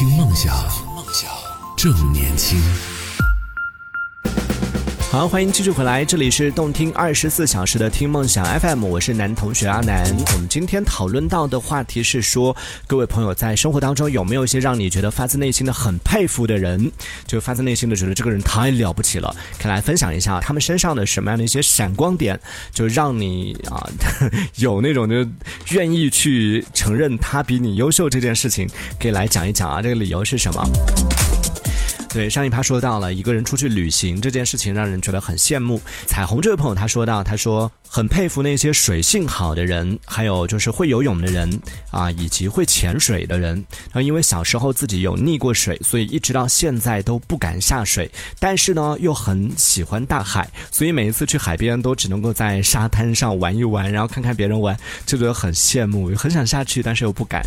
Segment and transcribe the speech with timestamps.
[0.00, 0.56] 听梦想，
[0.96, 1.30] 梦想
[1.76, 2.58] 正年轻。
[5.10, 10.04] 好，欢迎继续回来，这里是动听二十四小时的听梦想 FM，我是男同学阿南。
[10.32, 16.92] 我们今天讨论到的话题是说，各位朋友在生活当中有没有一些让你觉得发自内心的很佩服的人，
[17.26, 22.38] 就发自内心的觉得这个人太了不起了，可以来分享一下他们身上的什么样的一些闪光点，
[22.72, 23.84] 就让你啊
[24.58, 25.28] 有那种就
[25.70, 28.68] 愿意去承认他比你优秀这件事情，
[29.00, 30.64] 可以来讲一讲啊，这个理由是什么？
[32.12, 35.80] 对，上一趴说到了一个人出去旅行这件事情，让人觉得很羡慕。
[36.06, 41.48] 彩虹这位朋友他说到，他说很佩服那些水性好的人，还有就是会游泳的人
[41.92, 43.64] 啊，以及会潜水的人。
[43.92, 48.10] 啊，因为小时候自己有溺过水，所以一直到现在都不敢下水。
[48.40, 57.40] 但是呢，又很喜欢大海，所以每一次去海边都只能够在沙滩上玩一玩，然后看看别人玩，就觉得很羡慕，很想下去，但是又不敢。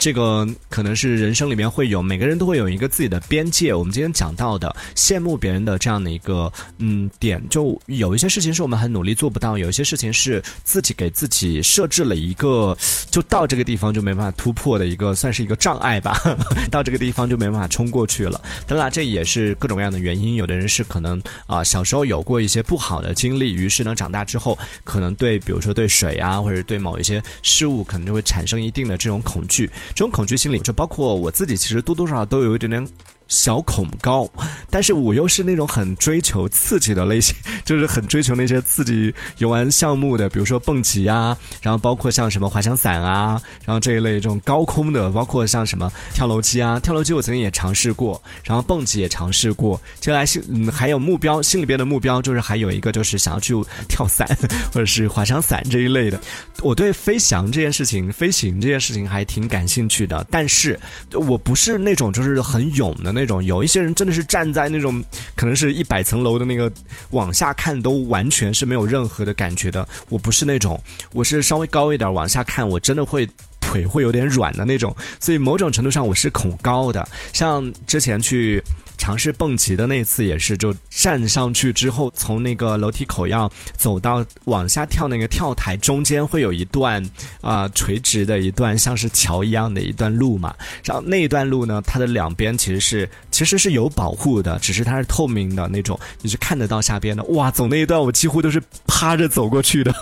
[0.00, 3.74] 这个可能是人生里面会有每个人都会有一个自己的边界。
[3.74, 12.74] 我们今天讲到的羡慕别人的这样的一个嗯点，就有一些事情是我们很努力做不到，有一些事情是自己给自己设置了一个，
[13.10, 16.18] 就到这个地方就没办法突破的一个，算是一个障碍吧。
[16.72, 18.40] 到这个地方就没办法冲过去了。
[18.66, 20.36] 当然，这也是各种各样的原因。
[20.36, 29.70] 有的人是可能啊小时候有过一些不好的经历，于是呢长大之后可能对比如说对水啊或者对某一些事物可能就会产生一定的这种恐惧。
[29.90, 32.88] 这种恐惧心理，就包括我自己，其实多多少少都有一点点。
[33.30, 34.28] 小恐高，
[34.68, 49.80] 但是我又是那种很追求刺激的类型， 就是很追求那些刺激游玩项目的，比如说蹦极啊，然后包括像什么滑翔伞啊，然后这一类这种高空的，包括像什么跳楼机啊，跳楼机我曾经也尝试过，然后蹦极也尝试过。
[50.00, 53.54] 接下来心嗯还有目标，心里边的目标就是还有一个就是想要去
[53.88, 54.26] 跳伞
[54.74, 56.20] 或者是滑翔伞这一类的。
[56.62, 60.76] 我对飞翔这件事情、飞行这件事情还挺感兴趣的，但是
[61.12, 63.19] 我不是那种就是很勇的那。
[63.20, 65.04] 那种有一些人真的是站在那种
[65.36, 66.72] 可能是一百层楼的那个
[67.10, 69.86] 往下看都完全是没有任何的感觉的。
[70.08, 73.28] 我不是那种，我是稍微高一点往下看，我真的会
[73.60, 74.96] 腿会有点软的那种。
[75.20, 77.06] 所以某种程度上我是恐高的。
[77.32, 78.62] 像之前去。
[79.00, 87.02] 尝试蹦极的那次也是，就站上去之后，从那个楼梯口要走到往下跳那个跳台，中间会有一段
[87.40, 90.54] 啊垂直的一段像是桥一样的一段路嘛。
[90.84, 97.24] 然后那一段路呢，它的两边其实是其实是有保护的，只是它是透明的那种，你是看得到下边的。
[97.24, 99.94] 哇，走那一段我几乎都是趴着走过去的。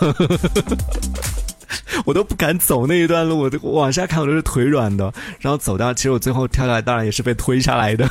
[2.05, 5.13] 我都不敢走那一段路，我都往下看我都是腿软的。
[5.39, 8.09] 然后走到，其实我最后跳下来，当然也是被推下来的，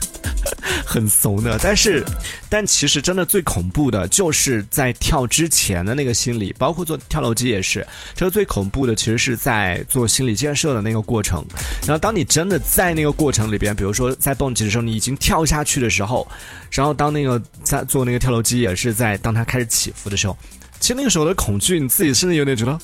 [0.84, 1.58] 很怂的。
[1.62, 2.04] 但是，
[2.48, 7.86] 但其实真的最恐怖的就是在跳之前的那个心理，包括做跳楼机也是。
[8.14, 11.44] 这个最恐怖的其实是在做心理建设的那个过程。
[11.86, 16.26] 然后，当你真的在那个过程里边，比如说在蹦极的时候，你已经跳下去的时候，
[16.70, 20.36] 然后当那个在做那个跳楼机也是在当它开始起伏的时候。
[20.80, 22.76] 其实那个时候的恐惧，你自己甚至有点觉得，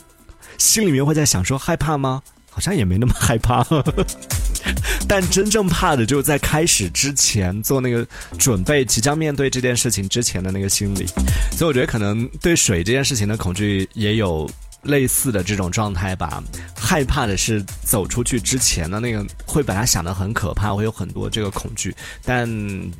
[0.58, 2.22] 心里面会在想说害怕吗？
[2.50, 3.66] 好像也没那么害怕。
[5.08, 8.06] 但真正怕的就是在开始之前做那个
[8.38, 11.06] 准备，即将面对这件事情之前的那个心理。
[11.52, 14.48] 所以我觉得可能对水这件事情的恐惧也有。
[14.86, 16.42] 类似的这种状态吧，
[16.76, 21.94] 害怕的是走出去之前的那个，会把它想得很可怕，会有很多这个恐惧。
[22.24, 22.48] 但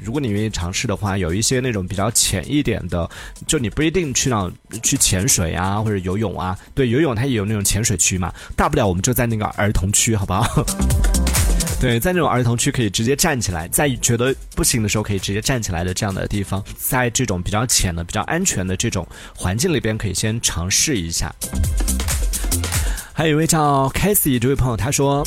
[0.03, 3.09] 如果你愿意尝试的话，有一些那种比较浅一点的，
[3.47, 4.51] 就你不一定去到
[4.83, 6.59] 去潜水啊，或者游泳啊。
[6.75, 10.65] 对，游泳它也有那种潜水区嘛，大不了我们就在那个儿童区，好不好？
[11.81, 21.35] 对，在那种儿童区可以直接站起来，在觉得不行的时候可以直接站起来的这样的地方，在这种比较浅的、比较安全的这种环境里边，可以先尝试一下。
[23.13, 25.27] 还有一位叫 Casey 这位朋友，他说。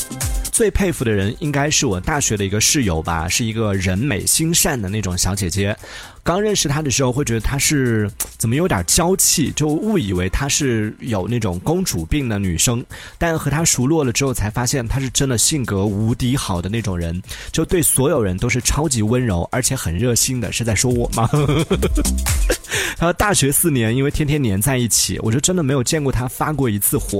[0.51, 5.73] 最佩服的人应该是我大学的一个室友吧，是一个人美心善的那种小姐姐。
[6.23, 12.83] 刚认识她的时候，会觉得她是怎么有点娇气，就误以为她是有那种公主病的女生。
[13.17, 17.21] 但和她熟络了之后，才发现她是真的性格无敌好的那种人，
[17.51, 20.51] 就对所有人都是超级温柔，而且很热心的。
[20.51, 21.29] 是在说我吗？
[22.97, 27.19] 他说大学四年，因为天天黏在一起，我就真的没有见过他发过一次火。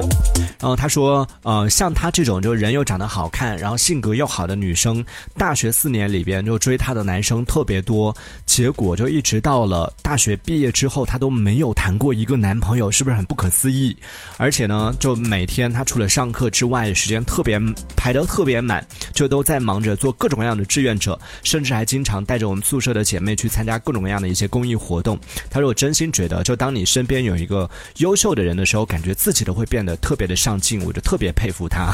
[0.60, 5.04] 然后他说，呃，像他这种就人又长得好看，然后性格又好的女生，
[5.38, 13.96] 大学四年里边就追她的男生特别多，结果我就一直到了大学毕业之后，她都没有谈过一个男朋友，是不是很不可思议？
[14.36, 17.58] 而且呢，就每天她除了上课之外，时间特别
[17.96, 25.18] 排得特别满，就都在忙着做各种各样的志愿者，甚至还经常带着我们宿舍的姐妹去参加各种各样的一些公益活动。
[25.50, 25.70] 她说。
[25.70, 31.94] 我真心觉得，就当你身边有一个优秀的人的时候，感觉自己都会变得特别的上进，我就特别佩服她。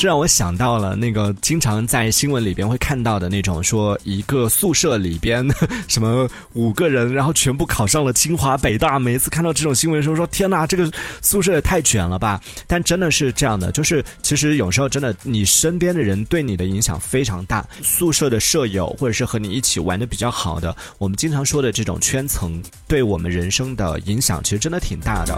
[0.00, 5.46] 这让我想到了那个经常在新闻里边会看到的那种，说一个宿舍里边
[5.88, 8.98] 什么五个人，然后全部考上了清华北大。
[8.98, 12.40] 每一次看到这种新闻的时候，说天哪，这个宿舍也太卷了吧！
[12.66, 17.62] 但真的是这样的，就是其实有时候真的，你身边的人对你的影响非常大。
[17.82, 22.58] 宿舍的舍友，或者是和你一起玩的比较好的，我们经常说的这种圈层，
[22.88, 25.36] 对我们人生的影响，其实真的挺大的。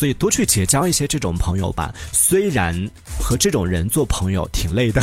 [0.00, 1.94] 所以多去结交一些这种朋友吧。
[2.10, 2.74] 虽然
[3.20, 5.02] 和这种人做朋友挺累的，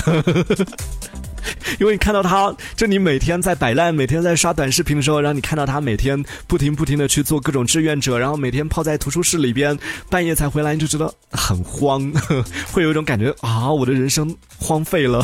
[1.79, 9.77] 因为你看到他，就你每天在摆烂，每天在刷短视频的时候，让你看到他每天不停不停的去做各种志愿者，然后每天泡在图书室里边，
[10.09, 12.11] 半夜才回来，你就觉得很慌，
[12.73, 15.23] 会有一种感觉啊，我的人生荒废了。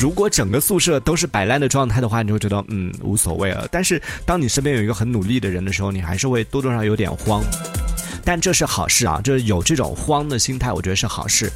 [0.00, 3.68] 如果整个宿舍都是摆烂的状态的话，你会觉得嗯无所谓了。
[3.70, 7.40] 但是当你身边有一个很努力的人的时候，你还是会多多少少有点慌。
[8.28, 11.50] 但这是好事啊，就是有这种慌的心态，我觉得是好事。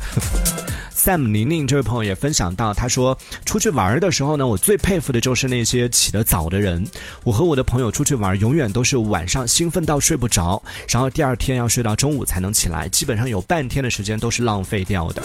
[0.97, 6.83] Sam 宁宁这位朋友也分享到，他说出去玩的时候呢，我最佩服的就是那些起得早的人。
[7.25, 15.23] 我和我的朋友出去玩，永远都是晚上兴奋到睡不着，然后第二天要睡到中午才能起来，基本上有半天的时间都是浪费掉的。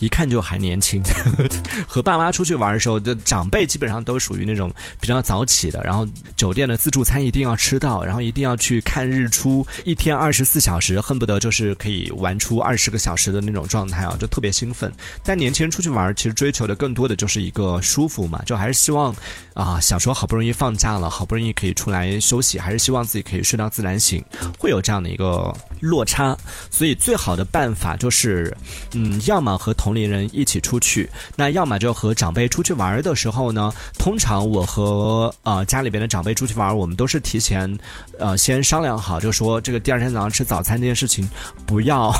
[0.00, 1.02] 一看就还年轻，
[1.86, 14.92] 和爸妈出去玩的时候，的长辈基本上都属于那种比较早起的，然后酒店的自助餐一定要吃到，然后一定要去看日出，一天二十四小时，恨不得就是可以玩出二十个小时的那种状态啊，就特别兴奋。
[15.22, 19.14] 但年轻人出去玩，其实追求的更多的就是一个舒服嘛，就还是希望
[19.54, 24.24] 啊，想说好不容易放假了，好不容易可以出来休息，还是希望自己可以睡到自然醒，
[24.58, 26.36] 会有这样的一个落差。
[26.70, 28.56] 所以最好的办法就是，
[28.92, 37.78] 嗯，要么和同龄人一起出去，那要么就和长辈出去玩的时候呢，通常我和呃家里边的长辈出去玩，我们都是提前，
[38.18, 41.28] 呃先商量好，就说这个第二天早上吃早餐这件事情，
[41.66, 42.14] 不要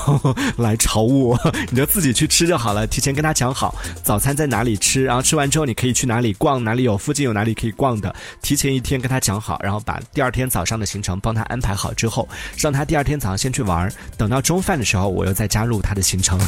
[0.57, 1.39] 来吵我，
[1.71, 2.87] 你就自己去吃就好了。
[2.87, 12.29] 提前跟他讲好早餐在哪里吃，然后吃完之后你可以去哪里逛，哪里有附近有哪里可以逛的，提前一天跟他讲好，然后把第二天早上的行程帮他安排好之后，
[12.59, 16.39] 让他第二天早上先去玩，等到中饭的时候我又再加入他的行程，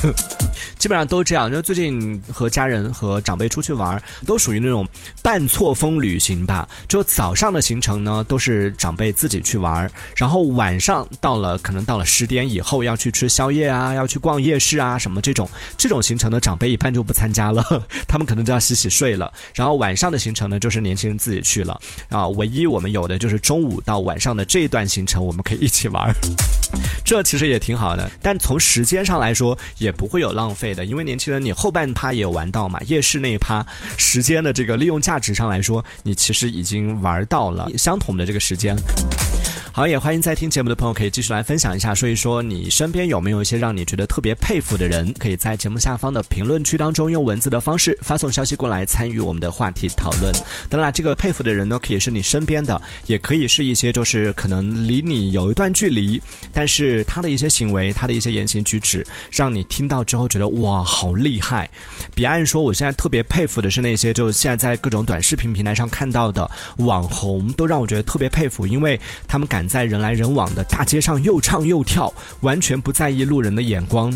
[0.78, 1.50] 基 本上都这样。
[1.50, 4.86] 就最近和家人和长辈出去玩，都属于那种
[5.22, 6.68] 半错峰旅行吧。
[6.88, 17.64] 就早上的行程呢，都是长辈自己去玩，然后晚上到了，可能到了十点以后要去吃宵夜啊，要去逛夜市啊，什么这种这种行程呢，长辈一般就不参加了，
[18.08, 19.32] 他们可能就要洗洗睡了。
[19.54, 21.78] 然后晚上的行程呢，就是年轻人自己去了
[22.08, 22.26] 啊。
[22.28, 26.10] 唯一我们有的就是中午到晚上的这一段行程，我们可以一起玩，
[27.04, 28.10] 这其实也挺好的。
[28.22, 31.36] 但从时间上来说，也不会有浪费的，因为年轻人。
[31.46, 32.80] 你后半趴也有玩到嘛？
[32.86, 33.64] 夜市那一趴
[33.96, 38.74] 时间的这个利用价值上来说，你其实已经玩到了相同的这个时间。
[39.76, 45.12] 好，也欢迎在听节目的朋友可以继续来分享一下，说一说你身边有没有一些让你觉得特别佩服的人？
[45.18, 50.32] 可以在节目下方的评论区当中用文字的方式发送消息过来，参与我们的话题讨论。
[50.70, 56.22] 当然，这个佩服的人呢，可以是你身边的，也可以是一些就是可能离你有一段距离，
[56.54, 61.68] 但是他的一些行为，他的一些言行举止，让你听到之后觉得哇，好厉害。
[62.14, 68.98] 彼岸说，我现在特别佩服的是那些就现在在各种短视频平台上看到的网红，都让我觉得特别佩服，因为
[69.28, 69.65] 他们敢。
[69.66, 74.12] 在人来人往的大街上又唱又跳，完全不在意路人的眼光，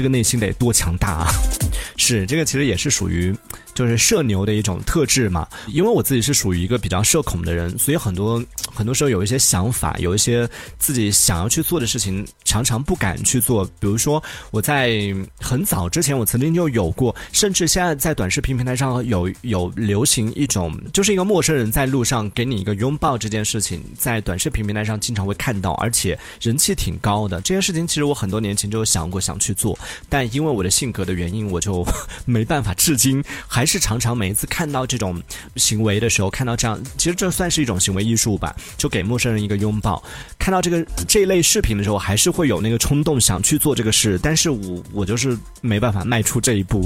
[0.00, 1.28] 这个内心得多强大啊！
[1.98, 3.36] 是这个，其实也是属于。
[3.72, 13.64] 就是社牛的一种特质嘛，因为我自己是属于一个比较社恐的人，所以很多很多时候有一些想法，有一些自己想要去做的事情，常常不敢去做。
[13.78, 27.40] 比如说我在很早之前，我曾经就有过，甚至现在在短视频平台上有有流行一种，就是一个陌生人在路上给你一个拥抱这件事情，在短视频平台上经常会看到，而且人气挺高的。
[27.40, 29.78] 这件事情其实我很多年前就有想过想去做，
[30.10, 31.82] 但因为我的性格的原因，我就
[32.26, 33.70] 没办法，至今还。
[33.70, 35.22] 是常常每一次看到这种
[35.54, 40.02] 行为的时候，看到这样，其实这算是一种行为艺术吧，就给陌生人一个拥抱。
[40.40, 46.84] 看到这个这一类视频的时候，还是会有那个冲动想去做这个事，但是我我就是没办法迈出这一步。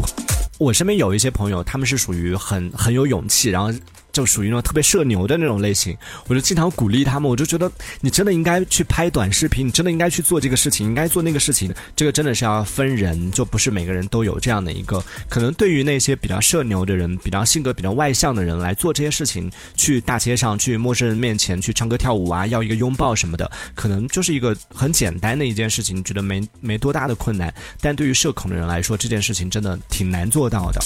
[0.58, 3.72] 我身边有一些朋友，他们是属于很很有勇气，然后。
[4.14, 5.94] 就属于那种特别社牛的那种类型，
[6.28, 7.28] 我就经常鼓励他们。
[7.28, 11.74] 我就觉得你真的应该去拍短视频，你真的应该去做这个事情，应该做那个事情。
[11.96, 15.02] 这个真的是要分人，就不是每个人都有这样的一个。
[15.28, 27.52] 可能对于那些比较社牛的人，比较性格比较外向的人来做这些事情，去大街上去陌生人面前去唱歌跳舞啊，要一个拥抱什么的，可能就是一个很简单的一件事情，觉得没没多大的困难。
[27.80, 30.80] 但对于社恐的人来说，这件事情真的挺难做到的。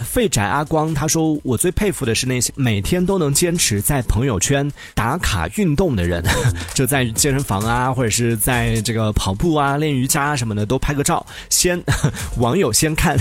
[0.04, 6.22] 废宅阿光他说：“我最佩服的是那些每天都能坚持在朋友圈打卡运动的人，
[6.74, 11.82] 就在健身房啊，或者是在这个跑步啊、练瑜伽啊什么的，都拍个照，先
[12.38, 13.18] 网友先看，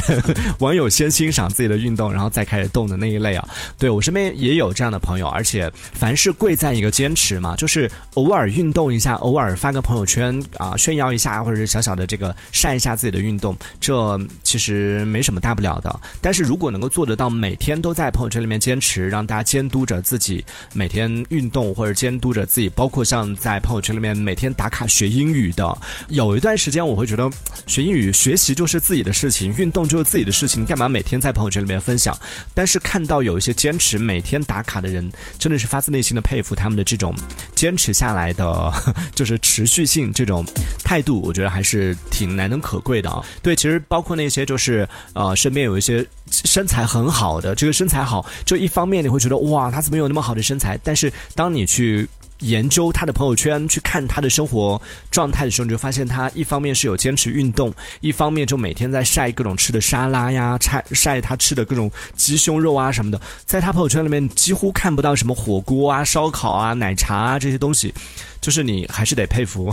[0.59, 3.47] 网友先欣赏自己的运动，然后再开始动的那一类啊。
[3.77, 15.99] 对我身边也有这样的朋友，而且凡事贵在一个坚持嘛，就是偶尔运动一下，偶尔发个朋友圈啊，炫耀一下，或者是小小的这个晒一下自己的运动，这其实没什么大不了的。
[16.21, 25.77] 但是如果能够做得到每天都在朋友圈里面坚持，让大家监督着自己每天运动，或者监督着自己，包括像在朋友圈里面每天打卡学英语的，
[26.09, 27.29] 有一段时间我会觉得
[27.67, 32.17] 学英语学习就是自己的事情，运动就是自己的事情，干嘛每天在朋友圈里面分享？
[32.53, 37.15] 但是看到有一些坚持每天打卡的人，真的是发自内心的佩服他们的这种
[37.55, 38.73] 坚持下来的，
[39.13, 40.45] 就是持续性这种
[40.83, 43.23] 态度，我觉得还是挺难能可贵的啊。
[43.41, 46.05] 对，其实包括那些就是呃身边有一些。
[46.31, 50.79] 身材很好的，这个身材好，就一方面你会觉得哇，他怎么有那么好的身材？
[50.83, 52.07] 但是当你去
[52.39, 54.81] 研究他的朋友圈，去看他的生活
[55.11, 63.19] 状态的时候，你就发现他一方面是有坚持运动，一方面就每天在晒各种吃的沙拉呀，晒晒他吃的各种鸡胸肉啊什么的。
[63.45, 67.93] 在他朋友圈里面几乎看不到什么火锅啊、烧烤啊、奶茶啊这些东西。
[68.41, 69.69] 就是你还是得佩服，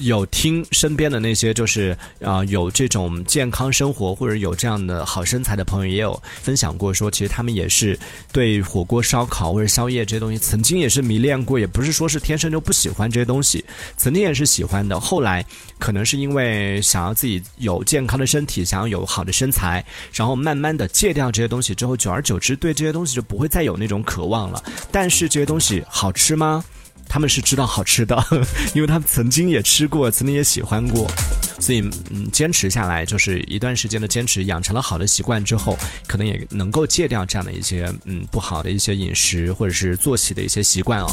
[0.00, 7.96] 有听身边的那些，就是啊有这种健康生活或者有这样的好身材的朋友，也有分享过说，其实他们也是
[8.32, 13.62] 对火锅、烧烤或者宵夜这些东西，曾经也是迷恋过，也不是说是天生就不喜欢这些东西，
[13.98, 14.98] 曾经也是喜欢的。
[14.98, 15.44] 后来
[15.78, 24.64] 可能是因为想要自己有健康的身体，想要有好的身材，然后慢慢的戒掉这些东西之后，久而久之对这些东西就不会再有那种渴望了。
[24.90, 26.64] 但是这些东西好吃吗？
[27.08, 28.22] 他们是知道好吃的，
[28.74, 31.10] 因为他们曾经也吃过，曾经也喜欢过，
[31.58, 41.06] 所以嗯，坚持下来就是一段时间的坚持，养成了好的习惯之后，可能也能够戒掉这样的一些嗯不好的一些饮食或者是作息的一些习惯哦。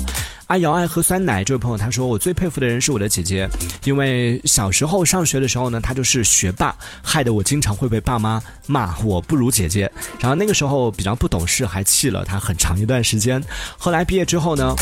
[0.48, 3.48] 阿瑶爱喝酸奶这位朋友他说，我最佩服的人是我的姐姐，
[3.86, 13.42] 因为小时候上学的时候呢，她就是学霸，害得我经常会被爸妈骂我不如姐姐，然后那个时候比较不懂事，还气了她很长一段时间。
[13.78, 14.76] 后来毕业之后呢？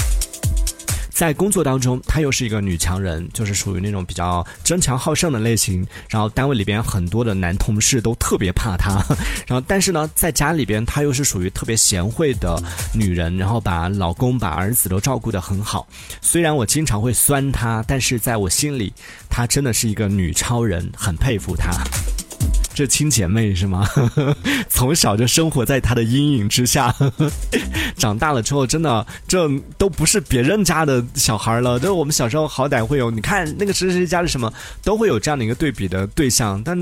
[1.12, 5.86] 在工作当中，她又是一个女强人，就是属于那种比较争强好胜的类型。
[6.10, 9.04] 然后单位里边很多的男同事都特别怕她。
[9.46, 12.62] 然后但是呢，在家里边她又是属于特别贤惠的
[12.94, 15.88] 女人，然后把老公、把儿子都照顾得很好。
[16.22, 18.92] 虽然我经常会酸她，但是在我心里，
[19.30, 21.72] 她真的是一个女超人，很佩服她。
[22.82, 23.88] 这亲姐妹是吗？
[24.68, 26.92] 从小就生活在她的阴影之下，
[27.96, 29.48] 长大了之后，真的这
[29.78, 31.78] 都不是别人家的小孩了。
[31.78, 34.52] 都我们小时候好歹会有，你看那个谁谁谁家的什么，
[34.84, 36.60] 都会有这样的一个对比的对象。
[36.66, 36.76] 但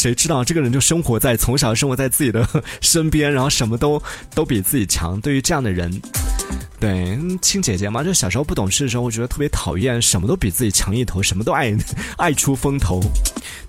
[0.00, 2.48] 谁知道这个人就生活在从小生活在自己的
[2.80, 4.02] 身边，然后什么都
[4.34, 5.20] 都比自己强。
[5.20, 5.92] 对于这样的人。
[6.80, 11.76] 对，亲姐姐嘛，就小时候不懂事的时候，我觉得特别讨厌，什么都比自己强一头，什么都爱
[12.16, 12.98] 爱出风头。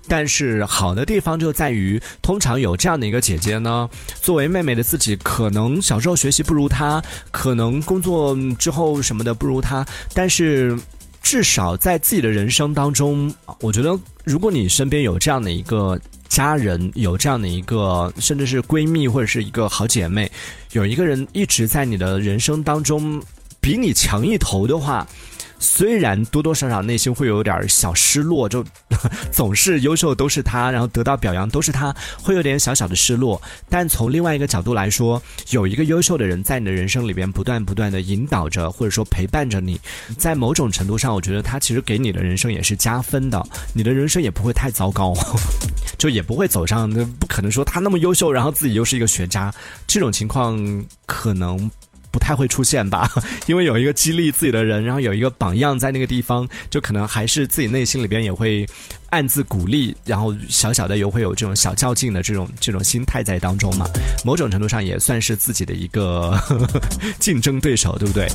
[0.08, 3.86] 但是好的地方就在于，通常有这样的一个姐姐呢，
[4.22, 9.84] 作为妹妹的自己，可能小时候学习不如她，可能工作之后什么的不如她，
[10.14, 10.74] 但是
[11.22, 16.00] 至少在自己的人生当中，我觉得如果你身边有这样的一个。
[16.32, 20.32] 家人有这样的一个，甚至是闺蜜或者是一个好姐妹，
[20.72, 23.22] 有一个人一直在你的人生当中
[23.60, 25.06] 比你强一头的话。
[25.64, 28.64] 虽然多多少少内心会有点小失落，就
[29.30, 33.40] 总是优秀都是他，然后得到表扬都是他，会有点小小的失落。
[33.68, 39.80] 但从另外一个角度来说，有一个优秀的人在你的人生里边不断不断的引导着，或者说陪伴着你，
[40.18, 43.40] 在某种程度上，我觉得他其实给你的人生也是加分的，
[43.72, 45.14] 你的人生也不会太糟糕，
[45.98, 49.52] 就也不会走上，不可能说他那么优秀，然后自己又是一个学渣，
[49.86, 51.70] 这种情况可能。
[52.12, 53.10] 不太会出现吧，
[53.48, 58.68] 因为有一个激励自己的人，然后有一个榜样在那个地方，就可能还是自己内心里边也会
[59.08, 63.86] 暗自鼓励，然后小小的又会有这种小较劲的这种这种心态在当中嘛，
[64.26, 66.38] 某种程度上也算是自己的一个
[67.18, 68.28] 竞争对手，对不对？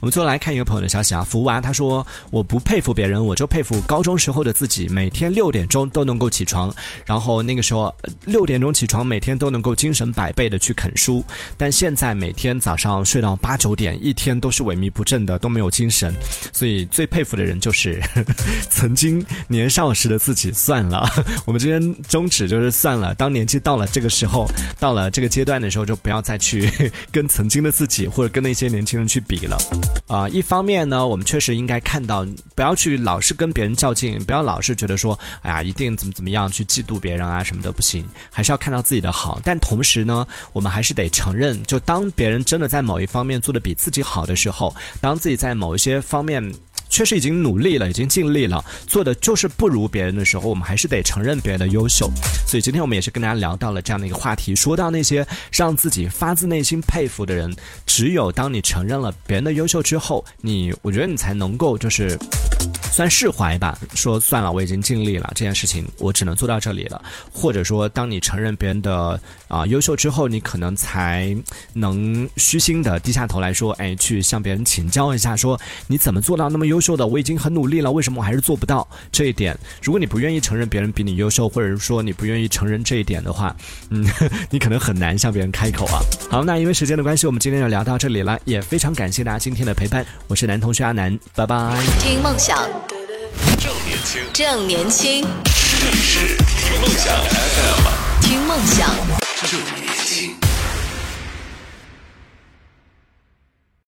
[0.00, 11.24] 我们最后来看一个朋友的消息啊，福娃他说：“我不佩服别人，我就佩服高中时候的自己，每天六点钟都能够起床，然后那个时候六点钟起床，每天都能够精神百倍的去啃书。
[11.56, 16.14] 但现在每天早上睡到八九点，一天都是萎靡不振的，都没有精神。
[16.52, 18.02] 所以最佩服的人就是
[18.70, 20.50] 曾经年少时的自己。
[20.52, 21.08] 算了，
[21.44, 23.14] 我们今天终止就是算了。
[23.14, 24.46] 当年纪到了这个时候，
[24.78, 26.70] 到了这个阶段的时候，就不要再去
[27.12, 29.58] 跟曾经的自己或者跟那些年轻人去比了。”
[30.06, 39.40] 啊、一方面呢，我们确实应该看到，不要去老是跟别人较劲，不要老是觉得说，哎呀，一定怎么怎么样去嫉妒别人啊什么的，不行，还是要看到自己的好。
[39.44, 46.52] 但同时呢，我们还是得承认，就当别人真的在某一方面做的比自己好的时候，当自己在某一些方面。
[46.90, 52.10] 确实已经努力了，已经尽力了，做的就是不如别人的时候，我们还是得承认别人的优秀。
[52.46, 57.54] 所以今天我们也是跟大家聊到了这样的一个话题，说到那些让自己发自内心佩服的人，
[57.86, 62.18] 只有当你承认了别人的优秀之后，你我觉得你才能够就是。
[62.92, 67.00] 算释怀吧，说算了，我已经尽力了，这件事情我只能做到这里了。
[67.32, 71.34] 或者说，当你承认别人的啊、优秀之后，你可能才
[71.72, 77.06] 能虚心的低下头来说，哎，去向别人请教一下，说你怎么做到那么优秀的？
[77.06, 79.56] 我已经很努力了，为什么我还是做不到这一点？
[79.82, 83.54] 如果你不愿意承认别人比你优秀，或者是说你不愿意承认这一点的话，
[83.90, 84.04] 嗯，
[84.50, 86.02] 你可能很难向别人开口啊。
[86.28, 91.80] 好，那因为时间的关系，我们今天就聊到这里了，也非常感谢大家今天的陪伴，我是男同学阿南，拜拜。
[92.00, 92.68] 听梦想，
[93.60, 95.24] 正年轻，正年轻，
[95.80, 97.86] 这里是听梦想 FM，
[98.22, 98.90] 听梦想。
[99.48, 100.49] 正年轻。